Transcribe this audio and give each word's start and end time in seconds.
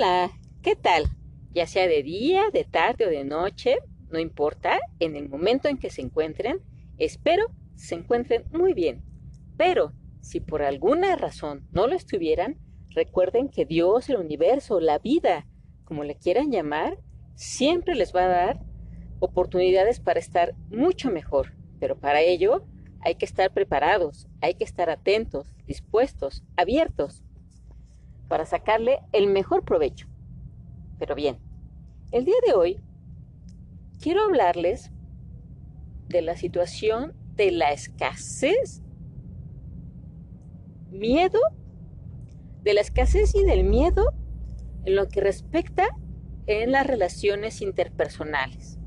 Hola, 0.00 0.30
¿qué 0.62 0.76
tal? 0.76 1.08
Ya 1.50 1.66
sea 1.66 1.88
de 1.88 2.04
día, 2.04 2.50
de 2.52 2.62
tarde 2.62 3.06
o 3.06 3.10
de 3.10 3.24
noche, 3.24 3.78
no 4.12 4.20
importa, 4.20 4.78
en 5.00 5.16
el 5.16 5.28
momento 5.28 5.66
en 5.66 5.76
que 5.76 5.90
se 5.90 6.02
encuentren, 6.02 6.60
espero 6.98 7.46
se 7.74 7.96
encuentren 7.96 8.44
muy 8.52 8.74
bien. 8.74 9.02
Pero 9.56 9.92
si 10.20 10.38
por 10.38 10.62
alguna 10.62 11.16
razón 11.16 11.66
no 11.72 11.88
lo 11.88 11.96
estuvieran, 11.96 12.60
recuerden 12.90 13.48
que 13.48 13.64
Dios, 13.64 14.08
el 14.08 14.18
universo, 14.18 14.78
la 14.78 15.00
vida, 15.00 15.48
como 15.82 16.04
le 16.04 16.14
quieran 16.14 16.52
llamar, 16.52 17.00
siempre 17.34 17.96
les 17.96 18.14
va 18.14 18.26
a 18.26 18.28
dar 18.28 18.60
oportunidades 19.18 19.98
para 19.98 20.20
estar 20.20 20.54
mucho 20.70 21.10
mejor. 21.10 21.54
Pero 21.80 21.98
para 21.98 22.20
ello 22.20 22.64
hay 23.00 23.16
que 23.16 23.24
estar 23.24 23.52
preparados, 23.52 24.28
hay 24.42 24.54
que 24.54 24.64
estar 24.64 24.90
atentos, 24.90 25.48
dispuestos, 25.66 26.44
abiertos 26.56 27.24
para 28.28 28.44
sacarle 28.46 29.00
el 29.12 29.26
mejor 29.26 29.64
provecho. 29.64 30.06
Pero 30.98 31.14
bien, 31.14 31.38
el 32.12 32.24
día 32.24 32.36
de 32.46 32.54
hoy 32.54 32.80
quiero 34.00 34.22
hablarles 34.24 34.92
de 36.08 36.22
la 36.22 36.36
situación 36.36 37.14
de 37.34 37.50
la 37.50 37.72
escasez, 37.72 38.82
miedo, 40.90 41.38
de 42.62 42.74
la 42.74 42.80
escasez 42.80 43.34
y 43.34 43.44
del 43.44 43.64
miedo 43.64 44.12
en 44.84 44.96
lo 44.96 45.08
que 45.08 45.20
respecta 45.20 45.86
en 46.46 46.72
las 46.72 46.86
relaciones 46.86 47.60
interpersonales. 47.60 48.78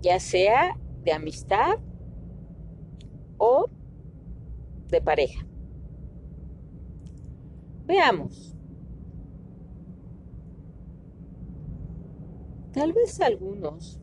Ya 0.00 0.20
sea 0.20 0.78
de 1.02 1.12
amistad 1.12 1.78
o 3.36 3.68
pareja. 5.00 5.46
Veamos. 7.86 8.54
Tal 12.72 12.92
vez 12.92 13.20
a 13.20 13.26
algunos 13.26 14.00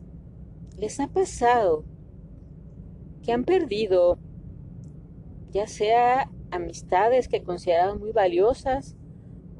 les 0.78 0.98
ha 1.00 1.08
pasado 1.08 1.84
que 3.22 3.32
han 3.32 3.44
perdido 3.44 4.18
ya 5.52 5.66
sea 5.66 6.30
amistades 6.50 7.28
que 7.28 7.42
consideraban 7.42 7.98
muy 7.98 8.12
valiosas 8.12 8.96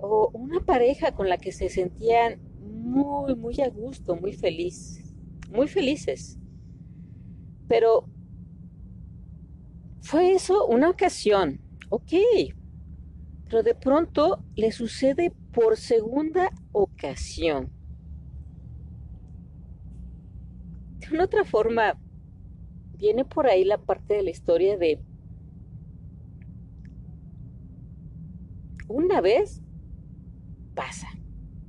o 0.01 0.31
una 0.33 0.61
pareja 0.61 1.13
con 1.13 1.29
la 1.29 1.39
que 1.39 1.53
se 1.53 1.69
sentían 1.69 2.41
muy, 2.61 3.35
muy 3.35 3.61
a 3.61 3.69
gusto, 3.69 4.17
muy 4.17 4.33
feliz, 4.33 5.15
muy 5.51 5.69
felices. 5.69 6.39
Pero 7.69 8.09
fue 10.03 10.33
eso 10.33 10.67
una 10.67 10.91
ocasión, 10.91 11.61
ok, 11.89 12.13
pero 13.45 13.63
de 13.63 13.75
pronto 13.75 14.45
le 14.57 14.73
sucede 14.73 15.33
por 15.53 15.77
segunda 15.77 16.51
ocasión. 16.73 17.71
De 20.99 21.15
una 21.15 21.25
otra 21.25 21.45
forma, 21.45 21.99
viene 22.97 23.25
por 23.25 23.47
ahí 23.47 23.65
la 23.65 23.79
parte 23.79 24.15
de 24.15 24.23
la 24.23 24.31
historia 24.31 24.77
de 24.77 25.01
una 28.89 29.21
vez 29.21 29.63
pasa, 30.75 31.09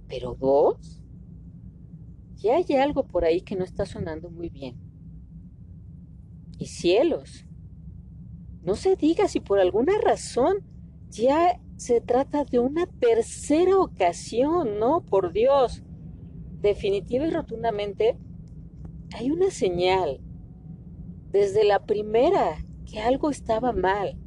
pero 0.07 0.35
dos, 0.35 1.03
ya 2.35 2.55
hay 2.55 2.65
algo 2.75 3.05
por 3.05 3.25
ahí 3.25 3.41
que 3.41 3.55
no 3.55 3.63
está 3.63 3.85
sonando 3.85 4.29
muy 4.29 4.49
bien. 4.49 4.75
Y 6.57 6.65
cielos, 6.65 7.45
no 8.65 8.75
se 8.75 8.95
diga 8.95 9.27
si 9.27 9.39
por 9.39 9.59
alguna 9.59 9.93
razón 9.99 10.57
ya 11.09 11.59
se 11.75 12.01
trata 12.01 12.45
de 12.45 12.59
una 12.59 12.85
tercera 12.85 13.77
ocasión, 13.77 14.79
no, 14.79 15.01
por 15.01 15.33
Dios. 15.33 15.83
Definitiva 16.61 17.27
y 17.27 17.31
rotundamente 17.31 18.17
hay 19.13 19.31
una 19.31 19.51
señal 19.51 20.21
desde 21.31 21.65
la 21.65 21.85
primera 21.85 22.65
que 22.85 22.99
algo 22.99 23.29
estaba 23.29 23.73
mal. 23.73 24.17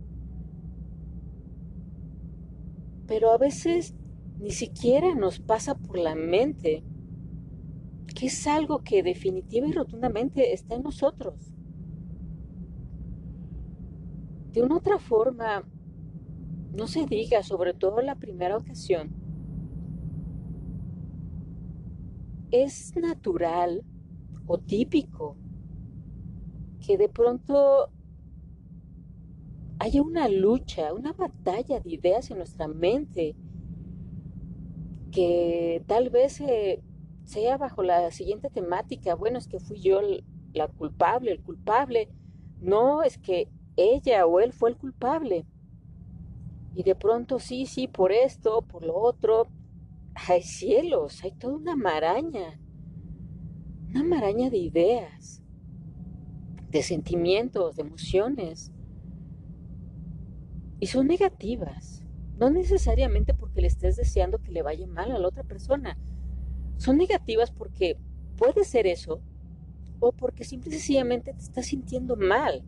Pero 3.06 3.32
a 3.32 3.38
veces 3.38 3.94
ni 4.38 4.50
siquiera 4.50 5.14
nos 5.14 5.40
pasa 5.40 5.76
por 5.78 5.98
la 5.98 6.14
mente 6.14 6.84
que 8.14 8.26
es 8.26 8.46
algo 8.46 8.82
que 8.82 9.02
definitiva 9.02 9.66
y 9.66 9.72
rotundamente 9.72 10.52
está 10.52 10.74
en 10.74 10.82
nosotros. 10.82 11.55
De 14.56 14.62
una 14.62 14.78
otra 14.78 14.98
forma, 14.98 15.64
no 16.72 16.86
se 16.86 17.04
diga, 17.04 17.42
sobre 17.42 17.74
todo 17.74 18.00
la 18.00 18.14
primera 18.14 18.56
ocasión, 18.56 19.10
es 22.50 22.96
natural 22.96 23.84
o 24.46 24.56
típico 24.56 25.36
que 26.80 26.96
de 26.96 27.10
pronto 27.10 27.90
haya 29.78 30.00
una 30.00 30.26
lucha, 30.26 30.94
una 30.94 31.12
batalla 31.12 31.80
de 31.80 31.90
ideas 31.90 32.30
en 32.30 32.38
nuestra 32.38 32.66
mente, 32.66 33.36
que 35.12 35.84
tal 35.86 36.08
vez 36.08 36.40
eh, 36.40 36.82
sea 37.24 37.58
bajo 37.58 37.82
la 37.82 38.10
siguiente 38.10 38.48
temática, 38.48 39.16
bueno, 39.16 39.36
es 39.36 39.48
que 39.48 39.60
fui 39.60 39.82
yo 39.82 40.00
la 40.54 40.68
culpable, 40.68 41.32
el 41.32 41.42
culpable, 41.42 42.08
no, 42.62 43.02
es 43.02 43.18
que 43.18 43.50
ella 43.76 44.26
o 44.26 44.40
él 44.40 44.52
fue 44.52 44.70
el 44.70 44.76
culpable. 44.76 45.46
Y 46.74 46.82
de 46.82 46.94
pronto, 46.94 47.38
sí, 47.38 47.66
sí, 47.66 47.88
por 47.88 48.12
esto, 48.12 48.62
por 48.62 48.84
lo 48.84 48.96
otro. 48.96 49.48
Hay 50.28 50.42
cielos, 50.42 51.22
hay 51.24 51.32
toda 51.32 51.54
una 51.54 51.76
maraña. 51.76 52.60
Una 53.90 54.04
maraña 54.04 54.50
de 54.50 54.58
ideas, 54.58 55.42
de 56.70 56.82
sentimientos, 56.82 57.76
de 57.76 57.82
emociones. 57.82 58.72
Y 60.80 60.86
son 60.86 61.06
negativas. 61.06 62.02
No 62.38 62.50
necesariamente 62.50 63.32
porque 63.32 63.62
le 63.62 63.68
estés 63.68 63.96
deseando 63.96 64.38
que 64.38 64.52
le 64.52 64.62
vaya 64.62 64.86
mal 64.86 65.12
a 65.12 65.18
la 65.18 65.28
otra 65.28 65.44
persona. 65.44 65.96
Son 66.76 66.98
negativas 66.98 67.50
porque 67.50 67.96
puede 68.36 68.64
ser 68.64 68.86
eso 68.86 69.22
o 69.98 70.12
porque 70.12 70.44
simple 70.44 70.68
y 70.68 70.72
sencillamente 70.72 71.32
te 71.32 71.42
estás 71.42 71.66
sintiendo 71.66 72.16
mal 72.16 72.62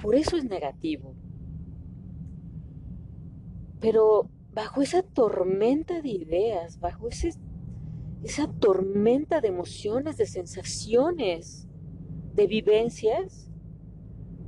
por 0.00 0.14
eso 0.14 0.36
es 0.36 0.44
negativo. 0.44 1.14
Pero 3.80 4.28
bajo 4.52 4.82
esa 4.82 5.02
tormenta 5.02 6.00
de 6.02 6.08
ideas, 6.08 6.80
bajo 6.80 7.08
esa 7.08 8.48
tormenta 8.58 9.40
de 9.40 9.48
emociones, 9.48 10.16
de 10.16 10.26
sensaciones, 10.26 11.68
de 12.34 12.46
vivencias, 12.46 13.50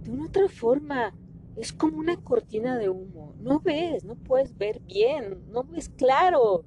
de 0.02 0.10
una 0.10 0.26
otra 0.26 0.48
forma 0.48 1.14
es 1.56 1.72
como 1.72 1.98
una 1.98 2.16
cortina 2.16 2.78
de 2.78 2.88
humo. 2.88 3.34
No 3.40 3.60
ves, 3.60 4.04
no 4.04 4.16
puedes 4.16 4.56
ver 4.56 4.80
bien, 4.80 5.44
no 5.50 5.64
ves 5.64 5.88
claro. 5.88 6.64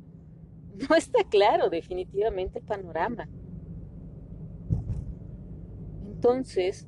No 0.90 0.96
está 0.96 1.24
claro 1.24 1.70
definitivamente 1.70 2.58
el 2.58 2.66
panorama. 2.66 3.30
Entonces, 6.08 6.88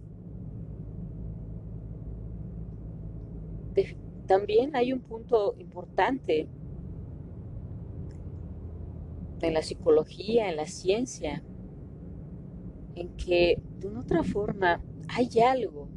también 4.25 4.75
hay 4.75 4.93
un 4.93 5.01
punto 5.01 5.55
importante 5.59 6.47
en 9.41 9.53
la 9.53 9.61
psicología, 9.61 10.49
en 10.49 10.55
la 10.55 10.65
ciencia, 10.65 11.43
en 12.95 13.15
que 13.15 13.61
de 13.79 13.87
una 13.87 13.99
otra 13.99 14.23
forma 14.23 14.81
hay 15.07 15.29
algo, 15.39 15.89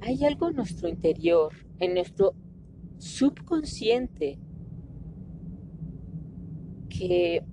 hay 0.00 0.24
algo 0.24 0.48
en 0.48 0.56
nuestro 0.56 0.88
interior, 0.88 1.52
en 1.80 1.94
nuestro 1.94 2.34
subconsciente, 2.98 4.38
que, 6.88 7.44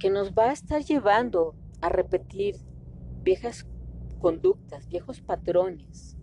que 0.00 0.10
nos 0.10 0.32
va 0.32 0.50
a 0.50 0.52
estar 0.52 0.82
llevando 0.82 1.54
a 1.80 1.88
repetir 1.88 2.56
viejas 3.22 3.66
conductas, 4.20 4.88
viejos 4.88 5.20
patrones 5.20 6.16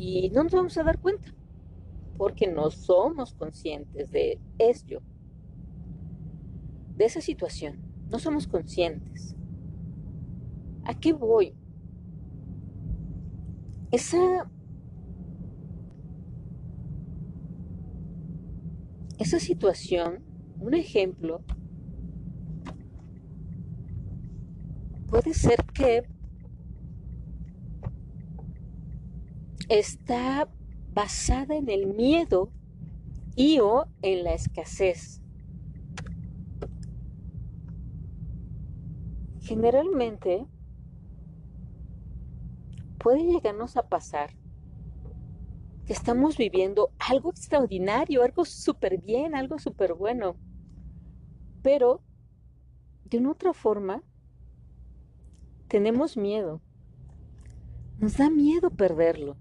y 0.00 0.30
no 0.30 0.44
nos 0.44 0.52
vamos 0.52 0.78
a 0.78 0.82
dar 0.82 0.98
cuenta 0.98 1.30
porque 2.16 2.46
no 2.46 2.70
somos 2.70 3.34
conscientes 3.34 4.10
de 4.10 4.40
ello, 4.58 5.02
de 6.96 7.04
esa 7.04 7.20
situación. 7.20 7.78
No 8.10 8.18
somos 8.18 8.46
conscientes. 8.46 9.36
¿A 10.84 10.98
qué 10.98 11.12
voy? 11.12 11.54
Esa 13.90 14.50
esa 19.18 19.38
situación, 19.38 20.24
un 20.58 20.72
ejemplo, 20.72 21.42
puede 25.08 25.34
ser 25.34 25.62
que 25.74 26.04
está 29.70 30.48
basada 30.92 31.54
en 31.54 31.70
el 31.70 31.86
miedo 31.86 32.50
y 33.36 33.60
o 33.60 33.86
en 34.02 34.24
la 34.24 34.34
escasez. 34.34 35.22
Generalmente 39.40 40.44
puede 42.98 43.22
llegarnos 43.24 43.76
a 43.76 43.88
pasar 43.88 44.30
que 45.86 45.92
estamos 45.92 46.36
viviendo 46.36 46.90
algo 46.98 47.30
extraordinario, 47.30 48.24
algo 48.24 48.44
súper 48.44 49.00
bien, 49.00 49.36
algo 49.36 49.60
súper 49.60 49.94
bueno, 49.94 50.34
pero 51.62 52.02
de 53.04 53.18
una 53.18 53.30
otra 53.30 53.52
forma 53.52 54.02
tenemos 55.68 56.16
miedo. 56.16 56.60
Nos 58.00 58.16
da 58.16 58.30
miedo 58.30 58.70
perderlo. 58.70 59.36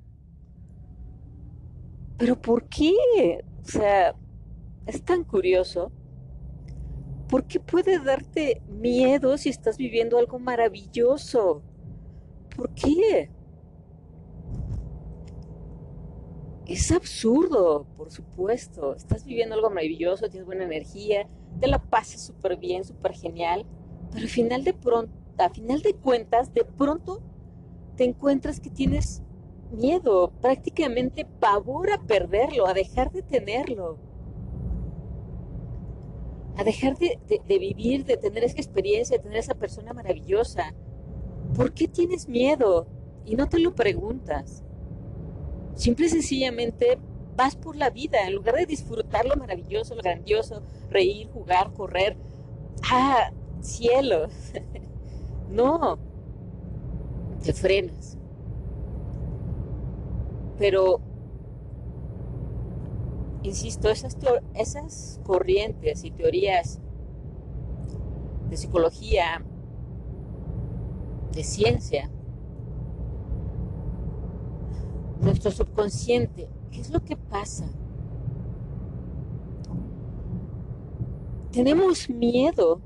Pero 2.19 2.39
¿por 2.39 2.67
qué? 2.67 2.93
O 3.63 3.65
sea, 3.65 4.13
es 4.85 5.03
tan 5.03 5.23
curioso. 5.23 5.91
¿Por 7.29 7.45
qué 7.45 7.59
puede 7.59 7.97
darte 7.99 8.61
miedo 8.67 9.37
si 9.37 9.49
estás 9.49 9.77
viviendo 9.77 10.17
algo 10.17 10.37
maravilloso? 10.37 11.63
¿Por 12.55 12.73
qué? 12.73 13.31
Es 16.67 16.91
absurdo, 16.91 17.87
por 17.95 18.11
supuesto. 18.11 18.95
Estás 18.95 19.23
viviendo 19.23 19.55
algo 19.55 19.69
maravilloso, 19.69 20.27
tienes 20.29 20.45
buena 20.45 20.65
energía, 20.65 21.29
te 21.61 21.67
la 21.67 21.79
pasas 21.79 22.21
súper 22.21 22.57
bien, 22.57 22.83
súper 22.83 23.13
genial, 23.13 23.65
pero 24.11 24.23
al 24.23 24.29
final 24.29 24.63
de 24.65 24.73
pronto, 24.73 25.13
a 25.37 25.49
final 25.49 25.81
de 25.81 25.93
cuentas, 25.93 26.53
de 26.53 26.65
pronto 26.65 27.21
te 27.95 28.03
encuentras 28.03 28.59
que 28.59 28.69
tienes 28.69 29.23
miedo, 29.71 30.31
prácticamente 30.41 31.25
pavor 31.25 31.91
a 31.91 32.01
perderlo, 32.01 32.67
a 32.67 32.73
dejar 32.73 33.11
de 33.11 33.21
tenerlo, 33.21 33.97
a 36.57 36.63
dejar 36.63 36.97
de, 36.97 37.17
vivir, 37.47 38.05
de 38.05 38.17
tener 38.17 38.43
esa 38.43 38.57
experiencia, 38.57 39.17
de 39.17 39.23
tener 39.23 39.37
esa 39.37 39.55
persona 39.55 39.93
maravillosa. 39.93 40.73
¿Por 41.55 41.73
qué 41.73 41.87
tienes 41.87 42.27
miedo? 42.27 42.87
Y 43.25 43.35
no 43.35 43.47
te 43.47 43.59
lo 43.59 43.73
preguntas. 43.73 44.63
Simple 45.75 46.07
y 46.07 46.09
sencillamente 46.09 46.99
vas 47.37 47.55
por 47.55 47.77
la 47.77 47.89
vida, 47.89 48.27
en 48.27 48.35
lugar 48.35 48.55
de 48.55 48.65
disfrutar 48.65 49.25
lo 49.25 49.37
maravilloso, 49.37 49.95
lo 49.95 50.01
grandioso, 50.01 50.61
reír, 50.89 51.29
jugar, 51.29 51.71
correr. 51.71 52.17
¡Ah, 52.91 53.31
cielo! 53.61 54.27
no, 55.49 55.97
te 57.41 57.53
frenas. 57.53 58.18
Pero, 60.59 60.99
insisto, 63.43 63.89
esas, 63.89 64.17
esas 64.53 65.19
corrientes 65.25 66.03
y 66.03 66.11
teorías 66.11 66.79
de 68.49 68.57
psicología, 68.57 69.43
de 71.31 71.43
ciencia, 71.43 72.11
nuestro 75.21 75.51
subconsciente. 75.51 76.49
¿Qué 76.71 76.81
es 76.81 76.89
lo 76.91 77.03
que 77.03 77.15
pasa? 77.15 77.65
Tenemos 81.51 82.09
miedo 82.09 82.81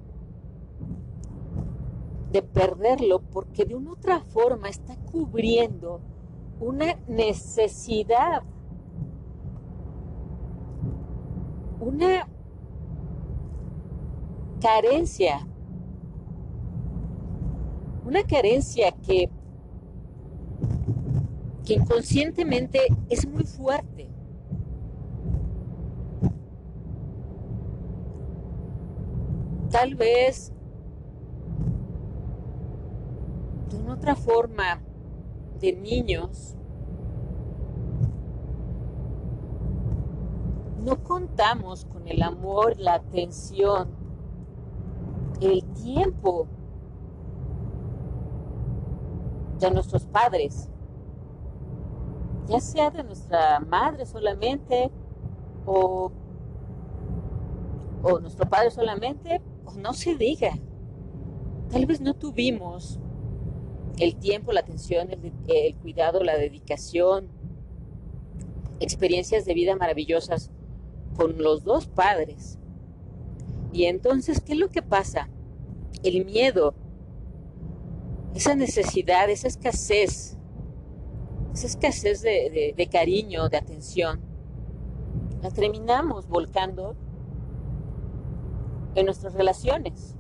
de 2.32 2.42
perderlo 2.42 3.22
porque 3.22 3.66
de 3.66 3.76
una 3.76 3.92
otra 3.92 4.20
forma 4.22 4.70
está 4.70 4.96
cubriendo 5.12 6.02
una 6.64 6.98
necesidad, 7.08 8.44
una 11.80 12.28
carencia, 14.62 15.46
una 18.06 18.24
carencia 18.24 18.92
que 18.92 19.30
que 21.66 21.76
inconscientemente 21.76 22.80
es 23.10 23.28
muy 23.28 23.44
fuerte. 23.46 24.10
Tal 29.70 29.96
vez 29.96 30.52
de 33.70 33.78
una 33.78 33.94
otra 33.94 34.16
forma 34.16 34.82
de 35.64 35.72
niños 35.72 36.56
no 40.84 41.02
contamos 41.02 41.86
con 41.86 42.06
el 42.10 42.22
amor, 42.22 42.78
la 42.78 42.96
atención, 42.96 43.88
el 45.40 45.64
tiempo 45.64 46.48
de 49.60 49.72
nuestros 49.72 50.06
padres 50.06 50.70
ya 52.48 52.60
sea 52.60 52.92
de 52.92 53.04
nuestra 53.06 53.62
madre 53.62 54.06
solamente 54.06 54.92
o, 55.66 56.12
o 58.04 58.20
nuestro 58.20 58.50
padre 58.50 58.70
solamente, 58.70 59.42
o 59.64 59.72
no 59.76 59.94
se 59.94 60.16
diga. 60.16 60.52
Tal 61.70 61.86
vez 61.86 62.02
no 62.02 62.14
tuvimos 62.14 63.00
el 63.98 64.16
tiempo, 64.16 64.52
la 64.52 64.62
atención, 64.62 65.10
el, 65.48 65.76
cuidado, 65.76 66.24
la 66.24 66.38
dedicación, 66.38 67.30
experiencias 68.80 69.46
de 69.46 69.54
vida 69.54 69.76
maravillosas 69.76 70.52
con 71.16 71.38
los 71.42 71.64
dos 71.64 71.88
padres. 71.88 72.58
Y 73.72 73.86
entonces, 73.86 74.42
¿qué 74.42 74.54
es 74.54 74.60
lo 74.60 74.70
que 74.70 74.82
pasa? 74.82 75.30
El 76.04 76.26
miedo, 76.26 76.74
esa 78.36 78.56
necesidad, 78.56 79.30
esa 79.30 79.48
escasez 79.48 80.38
esa 81.54 81.68
escasez 81.68 82.22
de, 82.22 82.74
de, 82.76 82.88
cariño, 82.88 83.48
de 83.48 83.58
atención, 83.58 84.22
la 85.42 85.52
terminamos 85.52 86.28
volcando 86.28 86.96
en 88.96 89.06
nuestras 89.06 89.34
relaciones. 89.34 90.13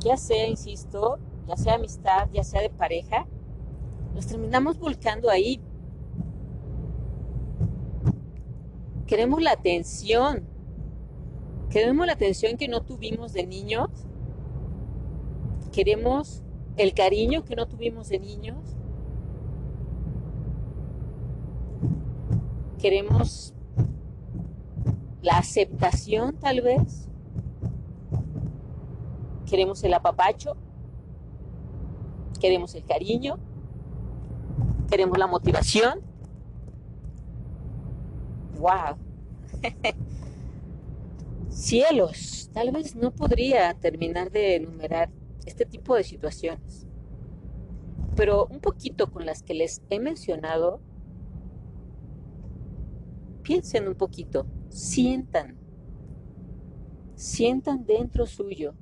Ya 0.00 0.16
sea, 0.16 0.46
insisto, 0.46 1.18
ya 1.46 1.56
sea 1.56 1.74
amistad, 1.74 2.28
ya 2.32 2.44
sea 2.44 2.62
de 2.62 2.70
pareja, 2.70 3.26
nos 4.14 4.26
terminamos 4.26 4.78
volcando 4.78 5.30
ahí. 5.30 5.60
Queremos 9.06 9.42
la 9.42 9.52
atención. 9.52 10.46
Queremos 11.70 12.06
la 12.06 12.14
atención 12.14 12.56
que 12.56 12.68
no 12.68 12.82
tuvimos 12.82 13.32
de 13.32 13.46
niños. 13.46 13.88
Queremos 15.72 16.42
el 16.76 16.94
cariño 16.94 17.44
que 17.44 17.56
no 17.56 17.66
tuvimos 17.66 18.08
de 18.08 18.18
niños. 18.18 18.76
Queremos 22.78 23.54
la 25.22 25.38
aceptación 25.38 26.36
tal 26.38 26.60
vez. 26.60 27.07
Queremos 29.48 29.82
el 29.84 29.94
apapacho. 29.94 30.56
Queremos 32.40 32.74
el 32.74 32.84
cariño. 32.84 33.38
Queremos 34.90 35.18
la 35.18 35.26
motivación. 35.26 36.00
¡Wow! 38.58 38.96
Cielos, 41.48 42.50
tal 42.52 42.70
vez 42.70 42.94
no 42.94 43.10
podría 43.10 43.74
terminar 43.74 44.30
de 44.30 44.56
enumerar 44.56 45.10
este 45.46 45.64
tipo 45.64 45.94
de 45.94 46.04
situaciones, 46.04 46.86
pero 48.14 48.46
un 48.46 48.60
poquito 48.60 49.10
con 49.10 49.26
las 49.26 49.42
que 49.42 49.54
les 49.54 49.82
he 49.90 49.98
mencionado 49.98 50.80
piensen 53.42 53.88
un 53.88 53.94
poquito, 53.94 54.46
sientan, 54.68 55.56
sientan 57.16 57.86
dentro 57.86 58.26
suyo 58.26 58.74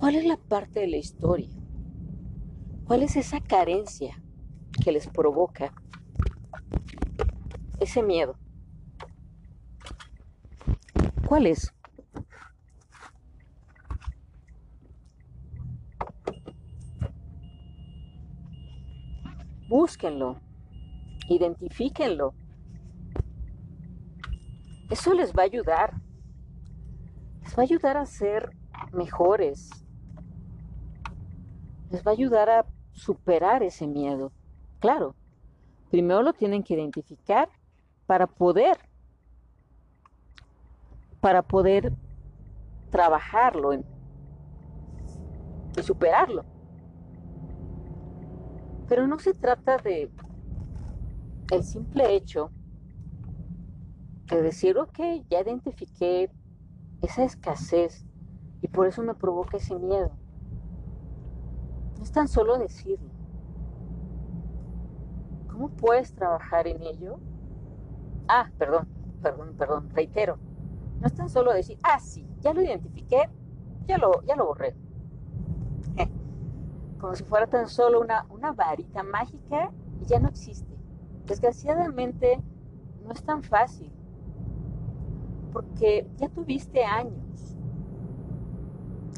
cuál 0.00 0.16
es 0.16 0.24
la 0.24 0.36
parte 0.36 0.80
de 0.80 0.88
la 0.88 0.96
historia, 0.96 1.54
cuál 2.86 3.04
es 3.04 3.14
esa 3.14 3.40
carencia 3.40 4.20
que 4.82 4.90
les 4.90 5.06
provoca 5.06 5.72
ese 7.78 8.02
miedo. 8.02 8.34
¿Cuál 11.28 11.46
es? 11.46 11.72
Búsquenlo, 19.68 20.40
identifíquenlo 21.28 22.34
eso 24.90 25.14
les 25.14 25.32
va 25.32 25.42
a 25.42 25.44
ayudar. 25.44 25.94
Les 27.42 27.56
va 27.56 27.62
a 27.62 27.62
ayudar 27.62 27.96
a 27.96 28.06
ser 28.06 28.50
mejores. 28.92 29.70
Les 31.90 32.06
va 32.06 32.12
a 32.12 32.14
ayudar 32.14 32.48
a 32.48 32.66
superar 32.92 33.62
ese 33.62 33.86
miedo. 33.86 34.32
Claro, 34.78 35.14
primero 35.90 36.22
lo 36.22 36.32
tienen 36.32 36.62
que 36.62 36.74
identificar 36.74 37.48
para 38.06 38.26
poder, 38.26 38.78
para 41.20 41.42
poder 41.42 41.92
trabajarlo 42.90 43.74
y 43.74 43.82
superarlo. 45.82 46.44
Pero 48.88 49.06
no 49.06 49.18
se 49.18 49.34
trata 49.34 49.76
de 49.76 50.10
el 51.52 51.64
simple 51.64 52.14
hecho 52.14 52.50
de 54.26 54.42
decir, 54.42 54.78
ok, 54.78 54.98
ya 55.28 55.40
identifiqué 55.40 56.30
esa 57.02 57.24
escasez 57.24 58.04
y 58.62 58.68
por 58.68 58.86
eso 58.86 59.02
me 59.02 59.14
provoca 59.14 59.56
ese 59.56 59.76
miedo. 59.76 60.19
No 62.00 62.04
es 62.04 62.12
tan 62.12 62.28
solo 62.28 62.56
decirlo. 62.56 63.10
¿Cómo 65.52 65.68
puedes 65.68 66.14
trabajar 66.14 66.66
en 66.66 66.80
ello? 66.82 67.20
Ah, 68.26 68.50
perdón, 68.56 68.88
perdón, 69.20 69.54
perdón, 69.58 69.90
reitero. 69.90 70.38
No 70.98 71.06
es 71.06 71.14
tan 71.14 71.28
solo 71.28 71.52
decir, 71.52 71.78
ah, 71.82 72.00
sí, 72.00 72.26
ya 72.40 72.54
lo 72.54 72.62
identifiqué, 72.62 73.28
ya 73.86 73.98
lo, 73.98 74.22
ya 74.22 74.34
lo 74.34 74.46
borré. 74.46 74.74
Como 76.98 77.14
si 77.14 77.22
fuera 77.22 77.46
tan 77.46 77.68
solo 77.68 78.00
una, 78.00 78.24
una 78.30 78.52
varita 78.52 79.02
mágica 79.02 79.70
y 80.00 80.06
ya 80.06 80.20
no 80.20 80.28
existe. 80.28 80.74
Desgraciadamente 81.26 82.40
no 83.04 83.12
es 83.12 83.22
tan 83.22 83.42
fácil 83.42 83.92
porque 85.52 86.08
ya 86.16 86.30
tuviste 86.30 86.82
años, 86.82 87.58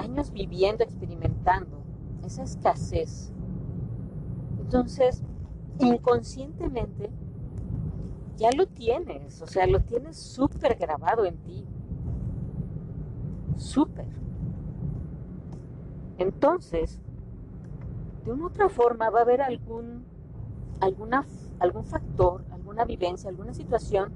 años 0.01 0.33
viviendo, 0.33 0.83
experimentando 0.83 1.82
esa 2.25 2.43
escasez. 2.43 3.33
Entonces, 4.61 5.23
inconscientemente, 5.79 7.11
ya 8.37 8.51
lo 8.57 8.67
tienes, 8.67 9.43
o 9.43 9.47
sea, 9.47 9.67
lo 9.67 9.81
tienes 9.81 10.17
súper 10.17 10.77
grabado 10.77 11.25
en 11.25 11.37
ti. 11.39 11.65
Súper. 13.57 14.07
Entonces, 16.19 17.01
de 18.25 18.33
una 18.33 18.45
u 18.45 18.47
otra 18.47 18.69
forma 18.69 19.11
va 19.11 19.21
a 19.21 19.23
haber 19.23 19.43
algún, 19.43 20.05
alguna, 20.81 21.27
algún 21.59 21.85
factor, 21.85 22.45
alguna 22.51 22.85
vivencia, 22.85 23.29
alguna 23.29 23.55
situación 23.55 24.13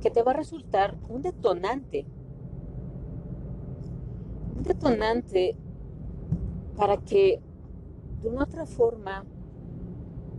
que 0.00 0.10
te 0.10 0.22
va 0.22 0.32
a 0.32 0.36
resultar 0.36 0.96
un 1.08 1.22
detonante. 1.22 2.06
Un 4.56 4.62
detonante 4.62 5.56
para 6.76 6.96
que 6.96 7.40
de 8.22 8.28
una 8.28 8.44
otra 8.44 8.66
forma 8.66 9.24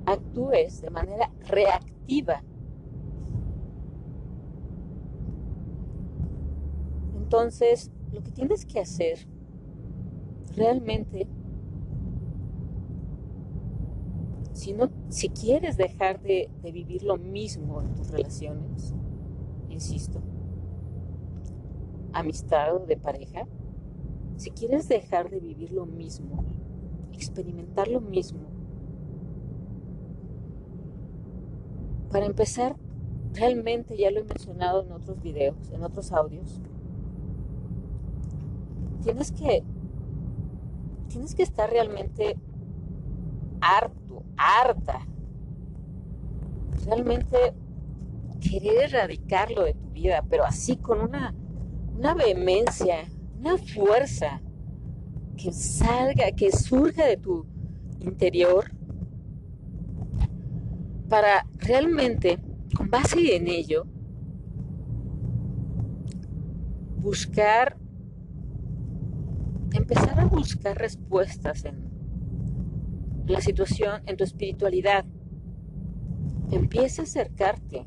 actúes 0.05 0.81
de 0.81 0.89
manera 0.89 1.31
reactiva. 1.47 2.43
Entonces, 7.17 7.91
lo 8.11 8.21
que 8.21 8.31
tienes 8.31 8.65
que 8.65 8.79
hacer 8.79 9.27
realmente, 10.55 11.27
si, 14.53 14.73
no, 14.73 14.89
si 15.09 15.29
quieres 15.29 15.75
dejar 15.75 16.21
de, 16.21 16.49
de 16.61 16.71
vivir 16.71 17.03
lo 17.03 17.17
mismo 17.17 17.81
en 17.81 17.93
tus 17.95 18.09
relaciones, 18.09 18.93
insisto, 19.69 20.21
amistad 22.13 22.79
de 22.81 22.95
pareja, 22.95 23.45
si 24.37 24.51
quieres 24.51 24.87
dejar 24.87 25.29
de 25.29 25.39
vivir 25.39 25.71
lo 25.71 25.85
mismo, 25.85 26.43
experimentar 27.13 27.87
lo 27.87 28.01
mismo, 28.01 28.55
para 32.11 32.25
empezar, 32.25 32.75
realmente 33.33 33.97
ya 33.97 34.09
lo 34.11 34.21
he 34.21 34.23
mencionado 34.23 34.83
en 34.83 34.91
otros 34.91 35.21
videos, 35.21 35.69
en 35.71 35.83
otros 35.83 36.11
audios, 36.11 36.61
tienes 39.03 39.31
que, 39.31 39.63
tienes 41.09 41.35
que 41.35 41.43
estar 41.43 41.69
realmente 41.69 42.37
harto, 43.61 44.23
harta, 44.37 45.05
realmente 46.85 47.53
querer 48.39 48.93
erradicarlo 48.93 49.63
de 49.63 49.73
tu 49.73 49.89
vida, 49.89 50.23
pero 50.29 50.45
así 50.45 50.77
con 50.77 51.01
una, 51.01 51.33
una 51.97 52.13
vehemencia, 52.13 53.09
una 53.39 53.57
fuerza 53.57 54.41
que 55.37 55.51
salga, 55.51 56.31
que 56.35 56.51
surja 56.51 57.05
de 57.05 57.17
tu 57.17 57.45
interior 57.99 58.71
para 61.09 61.45
realmente, 61.57 62.39
con 62.75 62.89
base 62.89 63.35
en 63.35 63.47
ello, 63.47 63.85
buscar, 66.97 67.77
empezar 69.73 70.19
a 70.19 70.25
buscar 70.25 70.77
respuestas 70.77 71.65
en 71.65 71.89
la 73.27 73.41
situación, 73.41 74.01
en 74.05 74.17
tu 74.17 74.23
espiritualidad. 74.23 75.05
Empieza 76.51 77.01
a 77.01 77.05
acercarte 77.05 77.85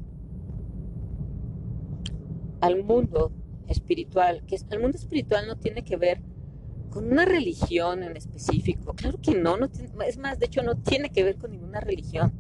al 2.61 2.83
mundo 2.83 3.33
espiritual, 3.69 4.43
que 4.47 4.59
el 4.71 4.81
mundo 4.81 4.97
espiritual 4.97 5.47
no 5.47 5.57
tiene 5.57 5.85
que 5.85 5.97
ver 5.97 6.23
con 6.91 7.13
una 7.13 7.25
religión 7.25 8.03
en 8.03 8.17
específico. 8.17 8.95
Claro 8.95 9.19
que 9.21 9.35
no, 9.35 9.57
no 9.57 9.69
es 10.07 10.19
más, 10.19 10.39
de 10.39 10.47
hecho 10.47 10.63
no 10.63 10.77
tiene 10.77 11.11
que 11.11 11.23
ver 11.23 11.37
con 11.37 11.51
ninguna 11.51 11.81
religión. 11.81 12.33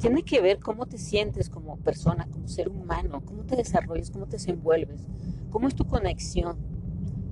Tiene 0.00 0.22
que 0.22 0.40
ver 0.40 0.60
cómo 0.60 0.86
te 0.86 0.96
sientes 0.96 1.50
como 1.50 1.76
persona, 1.76 2.26
como 2.30 2.48
ser 2.48 2.70
humano, 2.70 3.22
cómo 3.24 3.44
te 3.44 3.56
desarrollas, 3.56 4.10
cómo 4.10 4.26
te 4.26 4.36
desenvuelves, 4.36 5.06
cómo 5.50 5.68
es 5.68 5.74
tu 5.74 5.84
conexión 5.84 6.56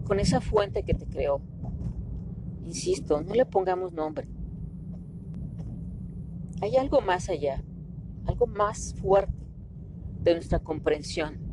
con 0.05 0.21
esa 0.21 0.43
fuente 0.43 0.83
que 0.83 0.93
te 0.93 1.07
creó. 1.07 1.41
Insisto, 2.67 3.23
no 3.23 3.35
le 3.35 3.47
pongamos 3.47 3.95
nombre. 3.95 4.29
Hay 6.61 6.77
algo 6.77 7.01
más 7.01 7.31
allá, 7.31 7.65
algo 8.27 8.47
más 8.47 8.95
fuerte 9.01 9.33
de 10.21 10.35
nuestra 10.35 10.59
comprensión 10.59 11.48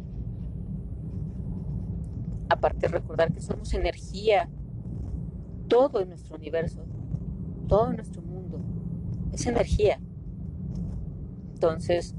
Aparte 2.50 2.88
recordar 2.88 3.34
que 3.34 3.42
somos 3.42 3.74
energía, 3.74 4.50
todo 5.68 6.00
en 6.02 6.10
nuestro 6.10 6.36
universo, 6.36 6.86
todo 7.68 7.90
en 7.90 7.98
nuestro 7.98 8.22
mundo 8.22 8.36
es 9.36 9.46
energía. 9.46 10.00
Entonces, 11.54 12.16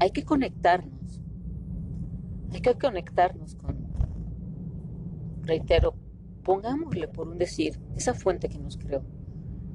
hay 0.00 0.10
que 0.10 0.24
conectarnos. 0.24 1.20
Hay 2.52 2.60
que 2.60 2.74
conectarnos 2.74 3.56
con, 3.56 3.76
reitero, 5.42 5.94
pongámosle 6.44 7.08
por 7.08 7.28
un 7.28 7.38
decir, 7.38 7.78
esa 7.94 8.14
fuente 8.14 8.48
que 8.48 8.58
nos 8.58 8.78
creó. 8.78 9.02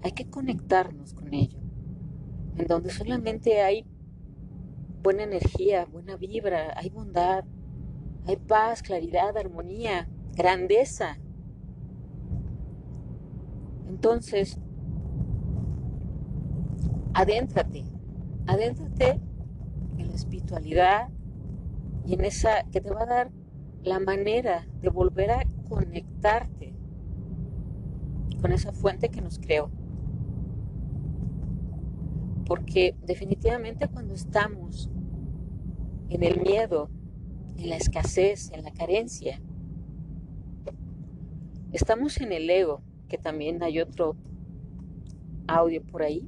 Hay 0.02 0.14
que 0.14 0.30
conectarnos 0.30 1.14
con 1.14 1.34
ello, 1.34 1.60
en 2.58 2.68
donde 2.68 2.90
solamente 2.90 3.62
hay 3.62 3.86
buena 5.04 5.24
energía, 5.24 5.86
buena 5.86 6.16
vibra, 6.18 6.74
hay 6.76 6.90
bondad, 6.90 7.46
hay 8.26 8.38
paz, 8.38 8.82
claridad, 8.82 9.38
armonía, 9.38 10.08
grandeza. 10.36 11.18
Entonces, 13.88 14.58
adéntrate, 17.14 17.84
adéntrate 18.48 19.20
en 19.98 20.08
la 20.08 20.16
espiritualidad 20.16 21.10
y 22.06 22.14
en 22.14 22.26
esa 22.26 22.64
que 22.72 22.82
te 22.82 22.90
va 22.90 23.04
a 23.04 23.06
dar 23.06 23.32
la 23.84 24.00
manera 24.00 24.68
de 24.82 24.90
volver 24.90 25.32
a 25.32 25.44
conectarte 25.68 26.74
con 28.42 28.52
esa 28.52 28.72
fuente 28.72 29.10
que 29.10 29.22
nos 29.22 29.40
creó. 29.40 29.70
Porque 32.46 32.96
definitivamente 33.06 33.88
cuando 33.88 34.14
estamos 34.14 34.90
en 36.10 36.24
el 36.24 36.42
miedo, 36.42 36.90
en 37.58 37.70
la 37.70 37.78
escasez, 37.78 38.52
en 38.52 38.64
la 38.64 38.72
carencia. 38.72 39.42
Estamos 41.72 42.20
en 42.22 42.32
el 42.32 42.50
ego, 42.50 42.82
que 43.10 43.18
también 43.18 43.64
hay 43.64 43.80
otro 43.80 44.16
audio 45.48 45.84
por 45.84 46.04
ahí 46.04 46.28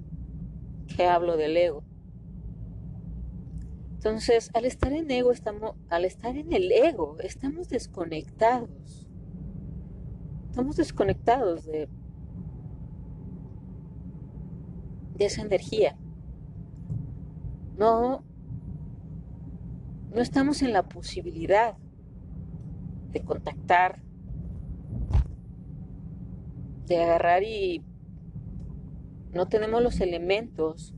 que 0.96 1.05
hablo 1.05 1.38
del 1.38 1.58
ego. 1.58 1.84
Entonces, 3.96 4.51
al 4.53 4.65
estar 4.65 4.94
en 4.94 5.10
ego, 5.10 5.32
estamos, 5.32 5.75
al 5.89 6.05
estar 6.05 6.38
en 6.38 6.53
el 6.53 6.72
ego, 6.72 7.17
estamos 7.20 7.70
desconectados. 7.70 9.08
Estamos 10.50 10.75
desconectados 10.75 11.65
de, 11.65 11.89
de 15.15 15.25
esa 15.25 15.41
energía. 15.41 15.98
No 17.77 18.24
no 20.16 20.22
estamos 20.22 20.62
en 20.62 20.72
la 20.72 20.88
posibilidad 20.88 21.76
de 23.12 23.22
contactar, 23.26 24.02
de 26.86 27.04
agarrar 27.04 27.44
y 27.44 27.84
no 29.34 29.50
tenemos 29.50 29.84
los 29.84 30.00
elementos 30.00 30.96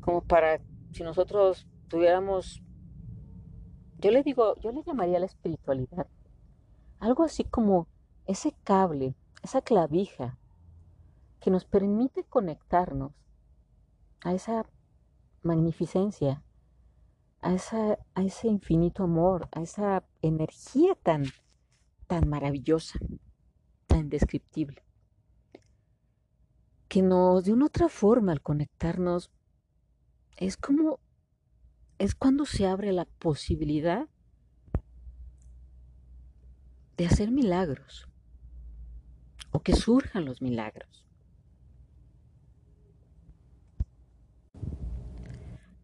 como 0.00 0.20
para, 0.20 0.60
si 0.92 1.02
nosotros 1.02 1.66
tuviéramos, 1.88 2.62
yo 3.96 4.10
le 4.10 4.22
digo, 4.22 4.54
yo 4.60 4.70
le 4.70 4.82
llamaría 4.82 5.18
la 5.18 5.24
espiritualidad, 5.24 6.06
algo 6.98 7.24
así 7.24 7.44
como 7.44 7.88
ese 8.26 8.54
cable, 8.64 9.14
esa 9.42 9.62
clavija 9.62 10.38
que 11.40 11.50
nos 11.50 11.64
permite 11.64 12.24
conectarnos 12.24 13.12
a 14.20 14.34
esa 14.34 14.66
magnificencia, 15.42 16.42
a, 17.42 17.56
a 18.14 18.22
ese 18.22 18.48
infinito 18.48 19.04
amor, 19.04 19.48
a 19.52 19.62
esa 19.62 20.04
energía 20.22 20.94
tan, 21.02 21.24
tan 22.06 22.28
maravillosa, 22.28 22.98
tan 23.86 24.00
indescriptible, 24.00 24.82
que 26.88 27.02
nos, 27.02 27.44
de 27.44 27.52
una 27.52 27.66
otra 27.66 27.88
forma, 27.88 28.32
al 28.32 28.42
conectarnos, 28.42 29.30
es 30.36 30.56
como, 30.56 31.00
es 31.98 32.14
cuando 32.14 32.46
se 32.46 32.66
abre 32.66 32.92
la 32.92 33.04
posibilidad 33.04 34.08
de 36.96 37.06
hacer 37.06 37.30
milagros 37.30 38.08
o 39.52 39.60
que 39.60 39.74
surjan 39.74 40.24
los 40.24 40.42
milagros. 40.42 41.06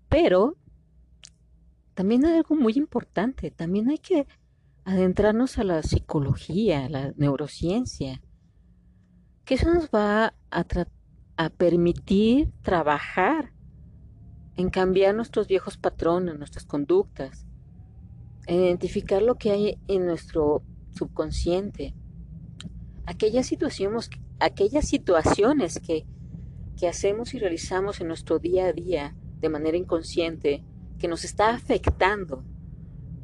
Pero 0.08 0.56
también 1.96 2.26
hay 2.26 2.36
algo 2.36 2.54
muy 2.54 2.74
importante, 2.74 3.50
también 3.50 3.88
hay 3.88 3.96
que 3.96 4.26
adentrarnos 4.84 5.56
a 5.56 5.64
la 5.64 5.82
psicología, 5.82 6.84
a 6.84 6.88
la 6.90 7.12
neurociencia, 7.16 8.20
que 9.46 9.54
eso 9.54 9.72
nos 9.72 9.88
va 9.88 10.34
a, 10.50 10.66
a 11.38 11.48
permitir 11.48 12.52
trabajar 12.60 13.54
en 14.56 14.68
cambiar 14.68 15.14
nuestros 15.14 15.48
viejos 15.48 15.78
patrones, 15.78 16.38
nuestras 16.38 16.66
conductas, 16.66 17.46
en 18.46 18.60
identificar 18.60 19.22
lo 19.22 19.36
que 19.36 19.52
hay 19.52 19.78
en 19.88 20.04
nuestro 20.04 20.62
subconsciente, 20.90 21.94
aquellas 23.06 23.46
situaciones, 23.46 24.10
aquellas 24.38 24.86
situaciones 24.86 25.80
que, 25.80 26.04
que 26.76 26.88
hacemos 26.88 27.32
y 27.32 27.38
realizamos 27.38 28.02
en 28.02 28.08
nuestro 28.08 28.38
día 28.38 28.66
a 28.66 28.74
día, 28.74 29.16
de 29.40 29.48
manera 29.48 29.78
inconsciente 29.78 30.62
que 30.98 31.08
nos 31.08 31.24
está 31.24 31.50
afectando, 31.50 32.44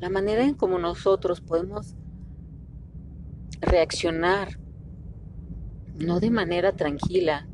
la 0.01 0.11
manera 0.11 0.45
en 0.45 0.55
cómo 0.55 0.79
nosotros 0.79 1.41
podemos 1.41 1.95
reaccionar, 3.61 4.59
no 5.95 6.21
de 6.21 6.31
manera 6.31 6.73
tranquila, 6.73 7.49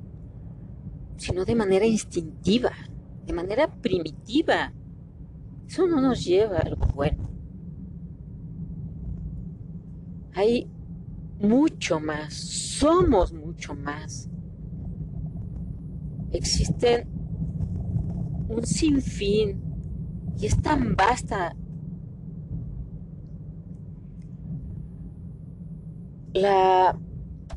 sino 1.17 1.45
de 1.45 1.55
manera 1.55 1.85
instintiva, 1.85 2.73
de 3.27 3.33
manera 3.33 3.73
primitiva. 3.81 4.73
Eso 5.67 5.87
no 5.87 6.01
nos 6.01 6.25
lleva 6.25 6.57
a 6.57 6.61
algo 6.61 6.87
bueno. 6.95 7.29
Hay 10.33 10.71
mucho 11.41 12.01
más, 12.01 12.35
somos 12.35 13.33
mucho 13.33 13.75
más. 13.75 14.31
Existen 16.31 17.09
un 18.49 18.65
sinfín 18.65 19.68
y 20.39 20.47
es 20.47 20.61
tan 20.63 20.95
vasta 20.95 21.57
la, 26.33 26.97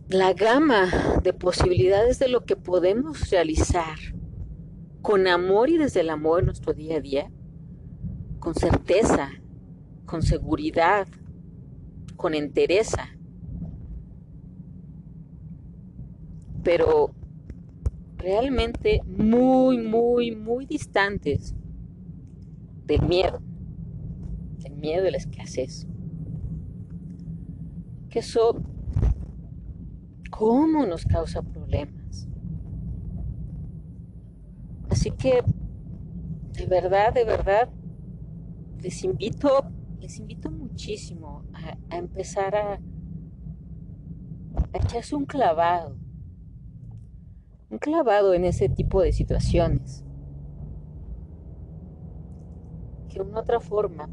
la 0.10 0.34
gama 0.34 0.90
de 1.22 1.34
posibilidades 1.34 2.18
de 2.18 2.28
lo 2.28 2.44
que 2.46 2.56
podemos 2.56 3.30
realizar 3.30 3.98
con 5.02 5.28
amor 5.28 5.70
y 5.70 5.78
desde 5.78 6.02
el 6.02 6.10
amor 6.10 6.40
en 6.40 6.46
nuestro 6.48 6.74
día 6.74 6.98
a 6.98 7.02
día, 7.02 7.32
con 8.40 8.56
certeza, 8.56 9.30
con 10.06 10.24
seguridad, 10.24 11.08
con 12.16 12.34
entereza. 12.34 13.10
Pero 16.64 17.14
realmente 18.18 19.02
muy, 19.06 19.78
muy, 19.80 20.36
muy 20.36 20.66
distantes 20.66 21.56
del 22.86 23.02
miedo, 23.04 23.40
del 24.60 24.76
miedo 24.76 25.04
de 25.04 25.12
la 25.12 25.18
escasez. 25.18 25.88
Que 28.10 28.20
eso, 28.20 28.62
¿cómo 30.30 30.86
nos 30.86 31.06
causa 31.06 31.42
problemas? 31.42 32.28
Así 34.90 35.12
que, 35.12 35.44
de 36.54 36.66
verdad, 36.66 37.14
de 37.14 37.24
verdad, 37.24 37.70
les 38.82 39.04
invito, 39.04 39.66
les 40.00 40.20
invito 40.20 40.52
muchísimo 40.52 41.46
a, 41.54 41.96
empezar 41.96 42.56
a, 42.56 42.74
a 44.74 44.78
echarse 44.78 45.16
un 45.16 45.26
clavado 45.26 45.96
un 47.72 47.78
clavado 47.78 48.34
en 48.34 48.44
ese 48.44 48.68
tipo 48.68 49.02
de 49.02 49.14
situaciones. 49.14 50.04
Que 53.12 53.22
una 53.22 53.40
otra 53.40 53.60
forma 53.60 54.10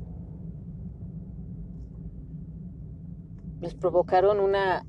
nos 3.60 3.74
provocaron 3.74 4.40
una 4.40 4.84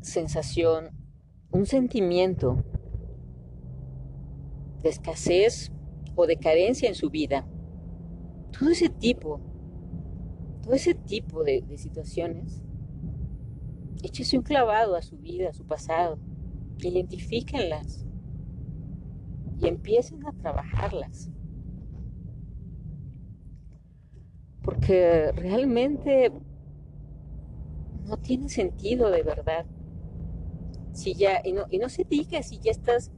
sensación, 0.00 0.90
un 1.50 1.66
sentimiento 1.66 2.64
de 4.82 4.90
escasez 4.90 5.72
o 6.14 6.26
de 6.26 6.36
carencia 6.36 6.88
en 6.88 6.94
su 6.94 7.10
vida. 7.10 7.46
Todo 8.56 8.70
ese 8.70 8.88
tipo, 8.88 9.40
todo 10.62 10.74
ese 10.74 10.94
tipo 10.94 11.42
de, 11.42 11.62
de 11.62 11.78
situaciones, 11.78 12.62
échese 14.02 14.36
un 14.36 14.44
clavado 14.44 14.94
a 14.94 15.02
su 15.02 15.16
vida, 15.16 15.50
a 15.50 15.52
su 15.52 15.66
pasado 15.66 16.18
identifíquenlas 16.86 18.06
y 19.60 19.66
empiecen 19.66 20.24
a 20.26 20.32
trabajarlas. 20.32 21.30
Porque 24.68 25.32
realmente 25.32 26.30
no 28.04 28.18
tiene 28.18 28.50
sentido 28.50 29.10
de 29.10 29.22
verdad. 29.22 29.64
Si 30.92 31.14
ya, 31.14 31.40
y 31.42 31.54
no, 31.54 31.64
y 31.70 31.78
no 31.78 31.88
se 31.88 32.04
diga 32.04 32.42
si 32.42 32.58
ya 32.58 32.72
estás 32.72 33.10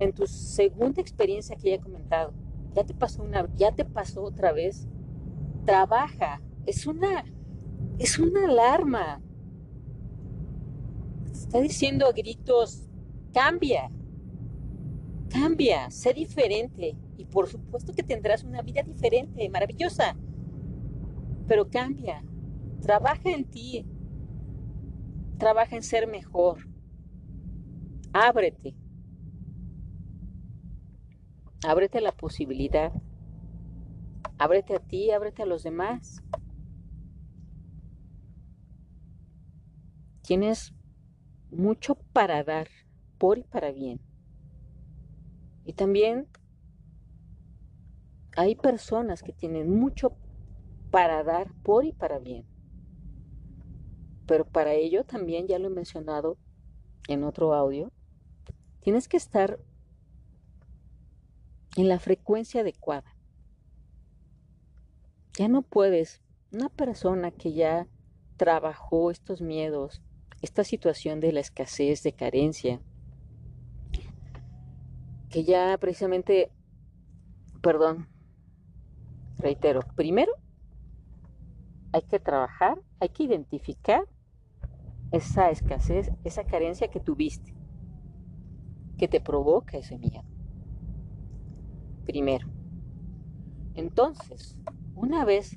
en 0.00 0.12
tu 0.12 0.26
segunda 0.26 1.00
experiencia 1.00 1.54
que 1.54 1.68
ya 1.68 1.74
he 1.76 1.80
comentado, 1.80 2.32
ya 2.74 2.82
te 2.82 2.94
pasó 2.94 3.22
una, 3.22 3.48
ya 3.54 3.70
te 3.70 3.84
pasó 3.84 4.24
otra 4.24 4.50
vez, 4.50 4.88
trabaja, 5.64 6.42
es 6.66 6.84
una, 6.84 7.24
es 8.00 8.18
una 8.18 8.46
alarma. 8.46 9.22
Está 11.30 11.60
diciendo 11.60 12.08
a 12.08 12.12
gritos, 12.12 12.88
Cambia, 13.32 13.88
cambia, 15.30 15.92
sé 15.92 16.12
diferente 16.12 16.96
y 17.16 17.24
por 17.24 17.46
supuesto 17.46 17.92
que 17.92 18.02
tendrás 18.02 18.42
una 18.42 18.62
vida 18.62 18.82
diferente, 18.82 19.48
maravillosa. 19.48 20.16
Pero 21.48 21.70
cambia, 21.70 22.22
trabaja 22.82 23.30
en 23.30 23.46
ti, 23.46 23.86
trabaja 25.38 25.74
en 25.74 25.82
ser 25.82 26.06
mejor, 26.06 26.58
ábrete, 28.12 28.76
ábrete 31.66 31.98
a 31.98 32.02
la 32.02 32.12
posibilidad, 32.12 32.92
ábrete 34.38 34.76
a 34.76 34.78
ti, 34.78 35.10
ábrete 35.10 35.42
a 35.42 35.46
los 35.46 35.62
demás. 35.62 36.22
Tienes 40.20 40.74
mucho 41.50 41.94
para 42.12 42.44
dar 42.44 42.68
por 43.16 43.38
y 43.38 43.42
para 43.44 43.72
bien. 43.72 44.00
Y 45.64 45.72
también 45.72 46.28
hay 48.36 48.54
personas 48.54 49.22
que 49.22 49.32
tienen 49.32 49.74
mucho 49.74 50.16
para 50.90 51.22
dar 51.22 51.52
por 51.62 51.84
y 51.84 51.92
para 51.92 52.18
bien. 52.18 52.46
Pero 54.26 54.46
para 54.46 54.74
ello 54.74 55.04
también, 55.04 55.46
ya 55.46 55.58
lo 55.58 55.68
he 55.68 55.70
mencionado 55.70 56.36
en 57.08 57.24
otro 57.24 57.54
audio, 57.54 57.90
tienes 58.80 59.08
que 59.08 59.16
estar 59.16 59.58
en 61.76 61.88
la 61.88 61.98
frecuencia 61.98 62.60
adecuada. 62.60 63.14
Ya 65.34 65.48
no 65.48 65.62
puedes, 65.62 66.20
una 66.52 66.68
persona 66.68 67.30
que 67.30 67.52
ya 67.52 67.86
trabajó 68.36 69.10
estos 69.10 69.40
miedos, 69.40 70.02
esta 70.42 70.64
situación 70.64 71.20
de 71.20 71.32
la 71.32 71.40
escasez, 71.40 72.02
de 72.02 72.12
carencia, 72.12 72.80
que 75.30 75.44
ya 75.44 75.76
precisamente, 75.78 76.50
perdón, 77.60 78.08
reitero, 79.38 79.80
primero 79.94 80.32
hay 81.98 82.04
que 82.04 82.20
trabajar, 82.20 82.80
hay 83.00 83.08
que 83.08 83.24
identificar 83.24 84.04
esa 85.10 85.50
escasez, 85.50 86.12
esa 86.24 86.44
carencia 86.44 86.88
que 86.88 87.00
tuviste. 87.00 87.54
que 88.96 89.06
te 89.06 89.20
provoca 89.20 89.78
ese 89.78 89.96
miedo. 89.96 90.24
Primero. 92.04 92.48
Entonces, 93.74 94.56
una 94.96 95.24
vez 95.24 95.56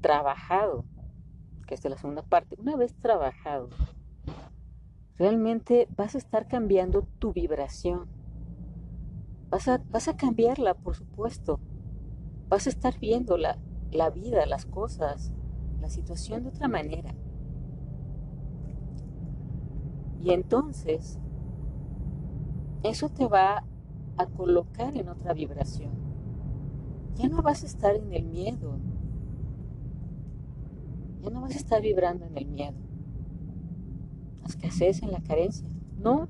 trabajado, 0.00 0.84
que 1.68 1.74
es 1.74 1.84
la 1.84 1.96
segunda 1.96 2.22
parte, 2.22 2.56
una 2.58 2.74
vez 2.74 2.92
trabajado, 2.96 3.68
realmente 5.16 5.86
vas 5.96 6.16
a 6.16 6.18
estar 6.18 6.48
cambiando 6.48 7.06
tu 7.20 7.32
vibración. 7.32 8.08
Vas 9.50 9.68
a, 9.68 9.80
vas 9.90 10.08
a 10.08 10.16
cambiarla, 10.16 10.74
por 10.74 10.96
supuesto. 10.96 11.60
Vas 12.48 12.66
a 12.66 12.70
estar 12.70 12.98
viendo 12.98 13.36
la, 13.36 13.56
la 13.92 14.10
vida, 14.10 14.46
las 14.46 14.66
cosas, 14.66 15.32
la 15.84 15.90
situación 15.90 16.44
de 16.44 16.48
otra 16.48 16.66
manera. 16.66 17.14
Y 20.22 20.30
entonces, 20.30 21.18
eso 22.82 23.10
te 23.10 23.26
va 23.26 23.64
a 24.16 24.26
colocar 24.26 24.96
en 24.96 25.10
otra 25.10 25.34
vibración. 25.34 25.92
Ya 27.16 27.28
no 27.28 27.42
vas 27.42 27.62
a 27.64 27.66
estar 27.66 27.94
en 27.94 28.14
el 28.14 28.24
miedo. 28.24 28.78
Ya 31.22 31.28
no 31.28 31.42
vas 31.42 31.52
a 31.52 31.58
estar 31.58 31.82
vibrando 31.82 32.24
en 32.24 32.38
el 32.38 32.46
miedo. 32.46 32.78
La 34.40 34.46
escasez, 34.46 35.02
en 35.02 35.12
la 35.12 35.20
carencia. 35.20 35.68
No. 35.98 36.28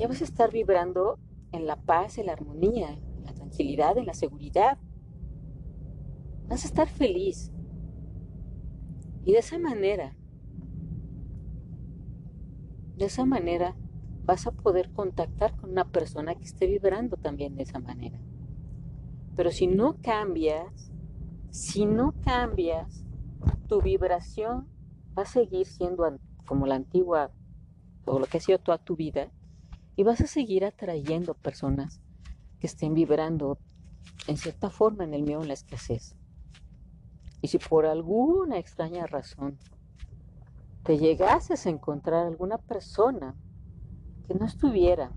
Ya 0.00 0.08
vas 0.08 0.22
a 0.22 0.24
estar 0.24 0.50
vibrando 0.50 1.18
en 1.52 1.66
la 1.66 1.76
paz, 1.76 2.16
en 2.16 2.26
la 2.26 2.32
armonía, 2.32 2.88
en 2.88 3.24
la 3.26 3.34
tranquilidad, 3.34 3.98
en 3.98 4.06
la 4.06 4.14
seguridad. 4.14 4.78
Vas 6.48 6.64
a 6.64 6.68
estar 6.68 6.88
feliz. 6.88 7.53
Y 9.24 9.32
de 9.32 9.38
esa 9.38 9.58
manera, 9.58 10.14
de 12.96 13.06
esa 13.06 13.24
manera 13.24 13.74
vas 14.24 14.46
a 14.46 14.52
poder 14.52 14.90
contactar 14.92 15.56
con 15.56 15.70
una 15.70 15.90
persona 15.90 16.34
que 16.34 16.44
esté 16.44 16.66
vibrando 16.66 17.16
también 17.16 17.56
de 17.56 17.62
esa 17.62 17.78
manera. 17.78 18.18
Pero 19.36 19.50
si 19.50 19.66
no 19.66 19.96
cambias, 20.00 20.92
si 21.50 21.86
no 21.86 22.14
cambias, 22.22 23.04
tu 23.68 23.80
vibración 23.80 24.68
va 25.16 25.22
a 25.22 25.26
seguir 25.26 25.66
siendo 25.66 26.18
como 26.46 26.66
la 26.66 26.76
antigua 26.76 27.32
o 28.04 28.18
lo 28.18 28.26
que 28.26 28.38
ha 28.38 28.40
sido 28.40 28.58
toda 28.58 28.78
tu 28.78 28.96
vida 28.96 29.30
y 29.96 30.02
vas 30.02 30.20
a 30.20 30.26
seguir 30.26 30.64
atrayendo 30.64 31.34
personas 31.34 32.00
que 32.60 32.66
estén 32.66 32.94
vibrando 32.94 33.58
en 34.26 34.36
cierta 34.36 34.70
forma 34.70 35.04
en 35.04 35.14
el 35.14 35.22
miedo 35.22 35.42
en 35.42 35.48
la 35.48 35.54
escasez. 35.54 36.16
Y 37.44 37.48
si 37.48 37.58
por 37.58 37.84
alguna 37.84 38.56
extraña 38.56 39.06
razón 39.06 39.58
te 40.82 40.96
llegases 40.96 41.66
a 41.66 41.68
encontrar 41.68 42.24
alguna 42.24 42.56
persona 42.56 43.34
que 44.26 44.32
no 44.32 44.46
estuviera 44.46 45.12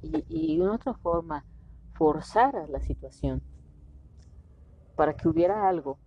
y, 0.00 0.56
de 0.56 0.66
otra 0.66 0.94
forma 0.94 1.44
forzara 1.92 2.66
la 2.68 2.80
situación 2.80 3.42
para 4.96 5.14
que 5.14 5.28
hubiera 5.28 5.68
algo, 5.68 5.98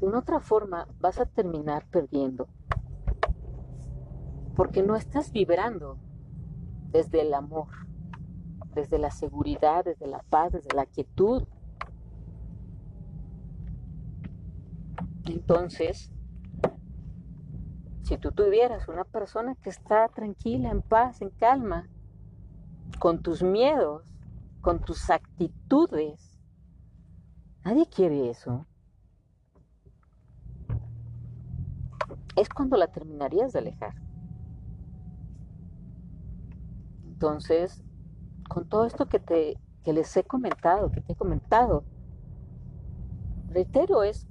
de 0.00 0.06
una 0.06 0.18
otra 0.18 0.40
forma 0.40 0.88
vas 0.98 1.20
a 1.20 1.26
terminar 1.26 1.86
perdiendo. 1.92 2.48
Porque 4.56 4.82
no 4.82 4.96
estás 4.96 5.30
vibrando 5.30 5.96
desde 6.90 7.20
el 7.20 7.34
amor, 7.34 7.68
desde 8.74 8.98
la 8.98 9.12
seguridad, 9.12 9.84
desde 9.84 10.08
la 10.08 10.24
paz, 10.28 10.50
desde 10.50 10.74
la 10.74 10.84
quietud, 10.84 11.44
Entonces, 15.28 16.10
si 18.02 18.16
tú 18.16 18.32
tuvieras 18.32 18.88
una 18.88 19.04
persona 19.04 19.54
que 19.56 19.68
está 19.68 20.08
tranquila, 20.08 20.70
en 20.70 20.80
paz, 20.80 21.20
en 21.20 21.28
calma, 21.28 21.86
con 22.98 23.20
tus 23.20 23.42
miedos, 23.42 24.04
con 24.62 24.80
tus 24.80 25.10
actitudes, 25.10 26.40
nadie 27.62 27.86
quiere 27.86 28.30
eso. 28.30 28.66
Es 32.34 32.48
cuando 32.48 32.78
la 32.78 32.86
terminarías 32.86 33.52
de 33.52 33.58
alejar. 33.58 33.94
Entonces, 37.04 37.84
con 38.48 38.66
todo 38.66 38.86
esto 38.86 39.06
que 39.06 39.18
te 39.18 39.58
que 39.84 39.92
les 39.92 40.16
he 40.16 40.24
comentado, 40.24 40.90
que 40.90 41.00
te 41.00 41.12
he 41.12 41.16
comentado, 41.16 41.84
reitero, 43.48 44.02
es 44.02 44.26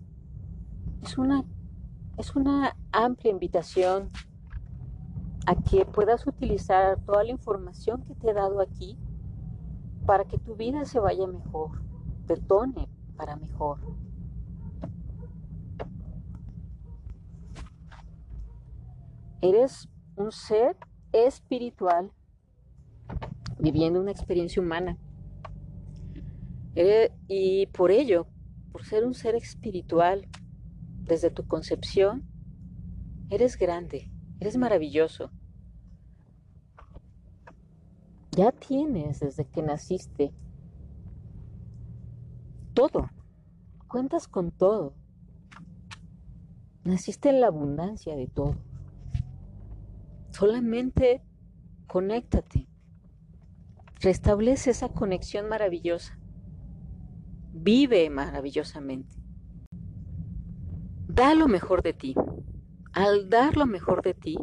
es 1.08 1.17
una, 1.17 1.46
es 2.17 2.36
una 2.36 2.76
amplia 2.91 3.32
invitación 3.32 4.12
a 5.46 5.56
que 5.56 5.86
puedas 5.86 6.28
utilizar 6.28 7.00
toda 7.06 7.24
la 7.24 7.32
información 7.32 8.04
que 8.04 8.13
te 8.13 8.32
he 8.32 8.34
dado 8.34 8.60
aquí 8.60 8.98
para 10.06 10.26
que 10.26 10.38
tu 10.38 10.56
vida 10.56 10.84
se 10.84 11.00
vaya 11.00 11.26
mejor, 11.26 11.82
te 12.26 12.36
tone 12.36 12.89
para 13.15 13.38
mejor. 13.38 13.80
Eres 19.39 19.88
un 20.17 20.34
ser 20.34 20.76
espiritual 21.13 22.12
viviendo 23.60 24.02
una 24.02 24.12
experiencia 24.12 24.62
humana. 24.62 24.98
y 27.30 27.65
por 27.67 27.91
ello, 27.91 28.28
por 28.74 28.84
ser 28.84 29.06
un 29.06 29.13
ser 29.13 29.36
espiritual, 29.36 30.28
desde 31.08 31.32
tu 31.32 31.48
concepción, 31.48 32.24
eres 33.30 33.58
grande, 33.58 34.12
eres 34.39 34.58
maravilloso. 34.58 35.32
Ya 38.32 38.52
tienes 38.52 39.20
desde 39.20 39.46
que 39.46 39.63
naciste 39.63 40.34
todo, 42.74 43.10
cuentas 43.88 44.28
con 44.28 44.52
todo. 44.52 44.93
Naciste 46.84 47.30
en 47.30 47.41
la 47.41 47.48
abundancia 47.48 48.15
de 48.15 48.28
todo. 48.28 48.56
Solamente 50.32 51.24
conéctate. 51.88 52.67
Restablece 54.00 54.70
esa 54.70 54.89
conexión 54.89 55.50
maravillosa. 55.50 56.17
Vive 57.52 58.10
maravillosamente 58.10 59.27
da 61.17 61.34
lo 61.34 61.47
mejor 61.47 61.82
de 61.82 61.93
ti. 61.93 62.15
Al 62.93 63.27
dar 63.27 63.58
lo 63.58 63.65
mejor 63.65 64.03
de 64.03 64.13
ti, 64.13 64.38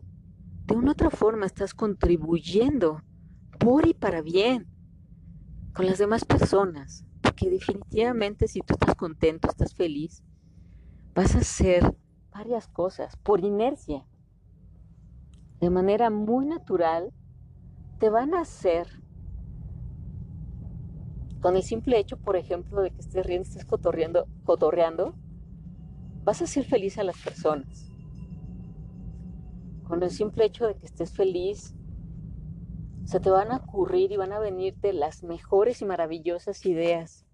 de 0.67 0.75
una 0.75 0.91
otra 0.91 1.09
forma 1.09 1.47
estás 1.47 1.73
contribuyendo 1.73 3.01
por 3.61 3.87
y 3.87 3.95
para 3.95 4.23
bien 4.23 4.67
con 5.73 5.87
las 5.87 5.99
demás 5.99 6.25
personas. 6.25 7.05
Porque 7.23 7.49
definitivamente 7.49 8.49
si 8.49 8.61
tú 8.61 8.75
estás 8.75 8.97
contento, 8.97 9.49
estás 9.49 9.73
feliz, 9.73 10.25
vas 11.15 11.37
a 11.37 11.39
hacer 11.39 11.97
varias 12.33 12.67
cosas 12.67 13.17
por 13.19 13.45
inercia. 13.45 14.05
De 15.61 15.71
manera 15.71 16.11
muy 16.11 16.45
natural, 16.45 17.13
te 18.01 18.11
van 18.11 18.35
a 18.35 18.41
hacer 18.41 18.89
con 21.41 21.55
el 21.55 21.63
simple 21.63 22.01
hecho, 22.01 22.17
por 22.17 22.37
ejemplo, 22.37 22.83
de 22.83 22.91
que 22.91 23.01
estés 23.01 23.25
riendo, 23.25 23.49
estés 23.49 23.65
cotorreando, 23.65 24.27
cotorreando, 24.45 25.15
vas 26.25 26.43
a 26.43 26.47
ser 26.47 26.65
feliz 26.65 26.99
a 26.99 27.05
las 27.05 27.17
personas. 27.19 27.91
Con 29.85 30.03
el 30.03 30.11
simple 30.11 30.45
hecho 30.45 30.67
de 30.67 30.75
que 30.75 30.87
estés 30.87 31.13
feliz, 31.13 31.75
se 33.05 33.21
te 33.21 33.31
van 33.31 33.53
a 33.53 33.57
ocurrir 33.57 34.13
y 34.13 34.17
van 34.17 34.33
a 34.33 34.39
venirte 34.39 34.93
las 34.93 35.23
mejores 35.23 35.83
y 35.83 35.85
maravillosas 35.85 36.65
ideas 36.65 37.25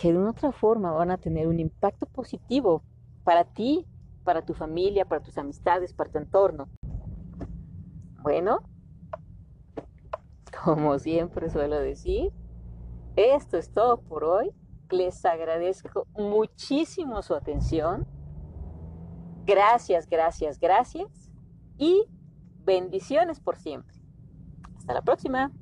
que 0.00 0.12
de 0.12 0.18
una 0.18 0.30
otra 0.30 0.52
forma 0.52 0.92
van 0.92 1.10
a 1.10 1.18
tener 1.18 1.46
un 1.46 1.58
impacto 1.58 2.06
positivo 2.06 2.82
para 3.24 3.44
ti, 3.44 3.86
para 4.24 4.44
tu 4.44 4.54
familia, 4.54 5.06
para 5.06 5.22
tus 5.22 5.38
amistades, 5.38 5.92
para 5.92 6.10
tu 6.10 6.18
entorno. 6.18 6.68
Bueno, 8.22 8.60
como 10.64 10.98
siempre 10.98 11.48
suelo 11.50 11.78
decir, 11.78 12.32
esto 13.14 13.56
es 13.56 13.70
todo 13.70 14.00
por 14.00 14.24
hoy. 14.24 14.50
Les 14.90 15.24
agradezco 15.24 16.06
muchísimo 16.16 17.22
su 17.22 17.34
atención. 17.34 18.06
Gracias, 19.44 20.08
gracias, 20.08 20.58
gracias. 20.58 21.30
Y 21.78 22.06
bendiciones 22.64 23.40
por 23.40 23.56
siempre. 23.56 23.96
Hasta 24.76 24.94
la 24.94 25.02
próxima. 25.02 25.52